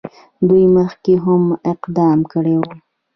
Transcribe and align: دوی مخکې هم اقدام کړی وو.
دوی 0.47 0.65
مخکې 0.77 1.13
هم 1.23 1.43
اقدام 1.71 2.19
کړی 2.31 2.55
وو. 2.59 2.71